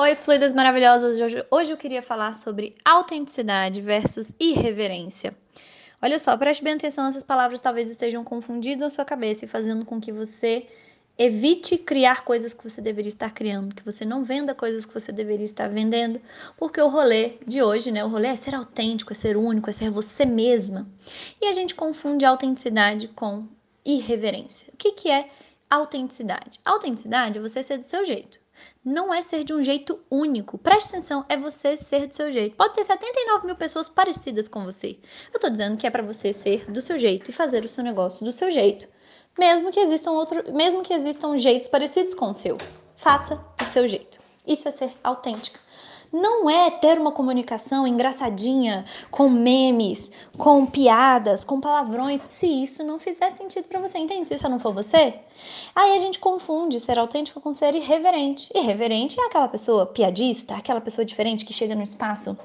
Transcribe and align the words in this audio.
Oi, 0.00 0.14
fluidas 0.14 0.52
maravilhosas! 0.52 1.20
Hoje, 1.20 1.44
hoje 1.50 1.72
eu 1.72 1.76
queria 1.76 2.00
falar 2.00 2.36
sobre 2.36 2.76
autenticidade 2.84 3.82
versus 3.82 4.32
irreverência. 4.38 5.36
Olha 6.00 6.20
só, 6.20 6.36
preste 6.36 6.62
bem 6.62 6.74
atenção, 6.74 7.08
essas 7.08 7.24
palavras 7.24 7.58
talvez 7.58 7.90
estejam 7.90 8.22
confundindo 8.22 8.84
a 8.84 8.90
sua 8.90 9.04
cabeça 9.04 9.44
e 9.44 9.48
fazendo 9.48 9.84
com 9.84 10.00
que 10.00 10.12
você 10.12 10.68
evite 11.18 11.76
criar 11.76 12.24
coisas 12.24 12.54
que 12.54 12.62
você 12.62 12.80
deveria 12.80 13.08
estar 13.08 13.32
criando, 13.32 13.74
que 13.74 13.84
você 13.84 14.04
não 14.04 14.22
venda 14.22 14.54
coisas 14.54 14.86
que 14.86 14.94
você 14.94 15.10
deveria 15.10 15.44
estar 15.44 15.68
vendendo, 15.68 16.20
porque 16.56 16.80
o 16.80 16.88
rolê 16.88 17.32
de 17.44 17.60
hoje, 17.60 17.90
né? 17.90 18.04
O 18.04 18.08
rolê 18.08 18.28
é 18.28 18.36
ser 18.36 18.54
autêntico, 18.54 19.10
é 19.12 19.16
ser 19.16 19.36
único, 19.36 19.68
é 19.68 19.72
ser 19.72 19.90
você 19.90 20.24
mesma. 20.24 20.86
E 21.40 21.46
a 21.48 21.52
gente 21.52 21.74
confunde 21.74 22.24
autenticidade 22.24 23.08
com 23.08 23.48
irreverência. 23.84 24.72
O 24.72 24.76
que, 24.76 24.92
que 24.92 25.10
é 25.10 25.28
autenticidade? 25.70 26.60
Autenticidade 26.64 27.38
é 27.38 27.42
você 27.42 27.62
ser 27.62 27.78
do 27.78 27.84
seu 27.84 28.04
jeito 28.04 28.38
não 28.84 29.12
é 29.12 29.20
ser 29.20 29.44
de 29.44 29.52
um 29.52 29.62
jeito 29.62 30.00
único. 30.10 30.56
Preste 30.58 30.90
atenção, 30.90 31.24
é 31.28 31.36
você 31.36 31.76
ser 31.76 32.06
do 32.06 32.14
seu 32.14 32.32
jeito. 32.32 32.56
Pode 32.56 32.74
ter 32.74 32.84
79 32.84 33.46
mil 33.46 33.56
pessoas 33.56 33.88
parecidas 33.88 34.48
com 34.48 34.64
você. 34.64 34.98
Eu 35.32 35.38
tô 35.38 35.48
dizendo 35.48 35.76
que 35.76 35.86
é 35.86 35.90
para 35.90 36.02
você 36.02 36.32
ser 36.32 36.70
do 36.70 36.80
seu 36.80 36.98
jeito 36.98 37.30
e 37.30 37.34
fazer 37.34 37.64
o 37.64 37.68
seu 37.68 37.84
negócio 37.84 38.24
do 38.24 38.32
seu 38.32 38.50
jeito. 38.50 38.88
Mesmo 39.38 39.70
que 39.70 39.80
existam 39.80 40.12
outro, 40.12 40.52
mesmo 40.52 40.82
que 40.82 40.92
existam 40.92 41.36
jeitos 41.36 41.68
parecidos 41.68 42.14
com 42.14 42.30
o 42.30 42.34
seu. 42.34 42.58
Faça 42.96 43.36
do 43.56 43.64
seu 43.64 43.86
jeito. 43.86 44.18
Isso 44.46 44.66
é 44.66 44.70
ser 44.70 44.92
autêntica 45.04 45.60
não 46.12 46.48
é 46.48 46.70
ter 46.70 46.98
uma 46.98 47.12
comunicação 47.12 47.86
engraçadinha, 47.86 48.84
com 49.10 49.28
memes, 49.28 50.10
com 50.36 50.64
piadas, 50.66 51.44
com 51.44 51.60
palavrões, 51.60 52.26
se 52.28 52.46
isso 52.46 52.82
não 52.84 52.98
fizer 52.98 53.30
sentido 53.30 53.64
para 53.64 53.80
você, 53.80 53.98
entende? 53.98 54.28
Se 54.28 54.34
isso 54.34 54.48
não 54.48 54.60
for 54.60 54.72
você, 54.72 55.14
aí 55.74 55.94
a 55.94 55.98
gente 55.98 56.18
confunde 56.18 56.80
ser 56.80 56.98
autêntico 56.98 57.40
com 57.40 57.52
ser 57.52 57.74
irreverente. 57.74 58.48
Irreverente 58.54 59.20
é 59.20 59.26
aquela 59.26 59.48
pessoa 59.48 59.86
piadista, 59.86 60.54
aquela 60.56 60.80
pessoa 60.80 61.04
diferente 61.04 61.44
que 61.44 61.52
chega 61.52 61.74
no 61.74 61.82
espaço 61.82 62.36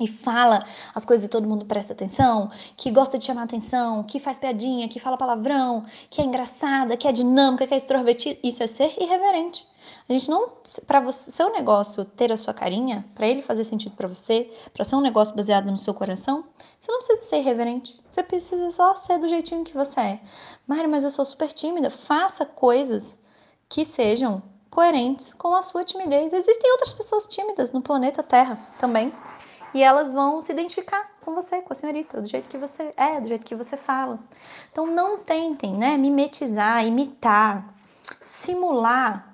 e 0.00 0.06
fala 0.06 0.64
as 0.94 1.04
coisas 1.04 1.26
e 1.26 1.28
todo 1.28 1.46
mundo 1.46 1.66
presta 1.66 1.92
atenção, 1.92 2.50
que 2.76 2.90
gosta 2.90 3.18
de 3.18 3.24
chamar 3.24 3.42
atenção, 3.42 4.02
que 4.02 4.18
faz 4.18 4.38
piadinha, 4.38 4.88
que 4.88 4.98
fala 4.98 5.16
palavrão, 5.16 5.84
que 6.08 6.22
é 6.22 6.24
engraçada, 6.24 6.96
que 6.96 7.06
é 7.06 7.12
dinâmica, 7.12 7.66
que 7.66 7.74
é 7.74 7.76
extrovertida, 7.76 8.40
isso 8.42 8.62
é 8.62 8.66
ser 8.66 8.94
irreverente. 8.98 9.68
A 10.08 10.12
gente 10.12 10.28
não, 10.28 10.50
para 10.86 11.10
seu 11.12 11.52
negócio 11.52 12.04
ter 12.04 12.32
a 12.32 12.36
sua 12.36 12.52
carinha, 12.52 13.04
para 13.14 13.26
ele 13.26 13.42
fazer 13.42 13.64
sentido 13.64 13.94
para 13.94 14.08
você, 14.08 14.50
para 14.72 14.84
ser 14.84 14.96
um 14.96 15.00
negócio 15.00 15.34
baseado 15.34 15.70
no 15.70 15.78
seu 15.78 15.94
coração, 15.94 16.44
você 16.78 16.90
não 16.90 16.98
precisa 16.98 17.22
ser 17.22 17.38
irreverente. 17.38 18.00
Você 18.10 18.22
precisa 18.22 18.70
só 18.70 18.96
ser 18.96 19.18
do 19.18 19.28
jeitinho 19.28 19.64
que 19.64 19.74
você 19.74 20.00
é. 20.00 20.20
Mari, 20.66 20.88
mas 20.88 21.04
eu 21.04 21.10
sou 21.10 21.24
super 21.24 21.52
tímida. 21.52 21.90
Faça 21.90 22.44
coisas 22.44 23.18
que 23.68 23.84
sejam 23.84 24.42
coerentes 24.70 25.32
com 25.32 25.54
a 25.54 25.62
sua 25.62 25.84
timidez. 25.84 26.32
Existem 26.32 26.70
outras 26.72 26.92
pessoas 26.92 27.26
tímidas 27.26 27.72
no 27.72 27.82
planeta 27.82 28.22
Terra 28.22 28.58
também 28.78 29.12
e 29.74 29.82
elas 29.82 30.12
vão 30.12 30.40
se 30.40 30.52
identificar 30.52 31.10
com 31.20 31.34
você, 31.34 31.62
com 31.62 31.72
a 31.72 31.76
senhorita, 31.76 32.20
do 32.20 32.28
jeito 32.28 32.48
que 32.48 32.58
você 32.58 32.90
é, 32.96 33.20
do 33.20 33.28
jeito 33.28 33.46
que 33.46 33.54
você 33.54 33.76
fala. 33.76 34.18
Então 34.70 34.86
não 34.86 35.18
tentem, 35.18 35.74
né, 35.76 35.96
mimetizar, 35.96 36.84
imitar, 36.84 37.74
simular 38.24 39.29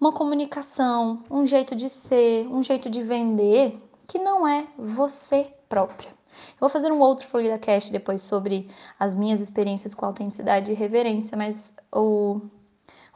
uma 0.00 0.12
comunicação, 0.12 1.24
um 1.30 1.46
jeito 1.46 1.74
de 1.74 1.90
ser, 1.90 2.46
um 2.48 2.62
jeito 2.62 2.88
de 2.88 3.02
vender 3.02 3.80
que 4.06 4.18
não 4.18 4.46
é 4.46 4.66
você 4.78 5.52
própria. 5.68 6.10
Eu 6.10 6.60
vou 6.60 6.68
fazer 6.68 6.92
um 6.92 7.00
outro 7.00 7.26
Florida 7.26 7.58
Cast 7.58 7.90
depois 7.90 8.22
sobre 8.22 8.70
as 8.98 9.14
minhas 9.14 9.40
experiências 9.40 9.94
com 9.94 10.06
autenticidade 10.06 10.70
e 10.70 10.74
reverência, 10.74 11.36
mas 11.36 11.74
o 11.92 12.40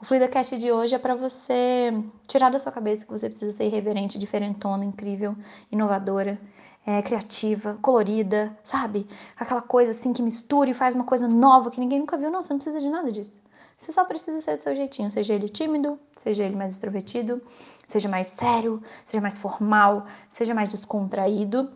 o 0.02 0.04
FluidaCast 0.04 0.58
de 0.58 0.72
hoje 0.72 0.96
é 0.96 0.98
para 0.98 1.14
você 1.14 1.94
tirar 2.26 2.50
da 2.50 2.58
sua 2.58 2.72
cabeça 2.72 3.04
que 3.04 3.12
você 3.12 3.28
precisa 3.28 3.52
ser 3.52 3.66
irreverente, 3.66 4.18
diferentona, 4.18 4.84
incrível, 4.84 5.36
inovadora, 5.70 6.40
é, 6.84 7.00
criativa, 7.02 7.78
colorida, 7.80 8.58
sabe? 8.64 9.06
Aquela 9.38 9.62
coisa 9.62 9.92
assim 9.92 10.12
que 10.12 10.20
mistura 10.20 10.68
e 10.70 10.74
faz 10.74 10.96
uma 10.96 11.04
coisa 11.04 11.28
nova 11.28 11.70
que 11.70 11.78
ninguém 11.78 12.00
nunca 12.00 12.16
viu. 12.16 12.32
Não, 12.32 12.42
você 12.42 12.52
não 12.52 12.58
precisa 12.58 12.80
de 12.80 12.90
nada 12.90 13.12
disso. 13.12 13.40
Você 13.76 13.92
só 13.92 14.04
precisa 14.04 14.40
ser 14.40 14.56
do 14.56 14.62
seu 14.62 14.74
jeitinho, 14.74 15.10
seja 15.10 15.34
ele 15.34 15.48
tímido, 15.48 15.98
seja 16.16 16.44
ele 16.44 16.56
mais 16.56 16.72
extrovertido, 16.72 17.42
seja 17.86 18.08
mais 18.08 18.28
sério, 18.28 18.82
seja 19.04 19.20
mais 19.20 19.38
formal, 19.38 20.06
seja 20.28 20.54
mais 20.54 20.70
descontraído. 20.70 21.72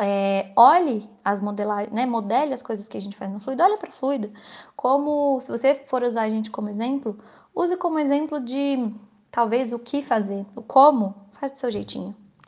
É, 0.00 0.52
olhe 0.56 1.08
as 1.24 1.40
modelagens, 1.40 1.92
né? 1.94 2.04
Modele 2.04 2.52
as 2.52 2.62
coisas 2.62 2.88
que 2.88 2.96
a 2.96 3.00
gente 3.00 3.16
faz 3.16 3.30
no 3.30 3.40
fluido, 3.40 3.62
olha 3.62 3.78
para 3.78 3.90
fluido. 3.92 4.32
Como, 4.76 5.40
se 5.40 5.50
você 5.50 5.74
for 5.74 6.02
usar 6.02 6.22
a 6.22 6.28
gente 6.28 6.50
como 6.50 6.68
exemplo, 6.68 7.18
use 7.54 7.76
como 7.76 7.98
exemplo 7.98 8.40
de 8.40 8.92
talvez 9.30 9.72
o 9.72 9.78
que 9.78 10.02
fazer, 10.02 10.44
o 10.56 10.62
como, 10.62 11.14
faz 11.32 11.52
do 11.52 11.58
seu 11.58 11.70
jeitinho. 11.70 12.14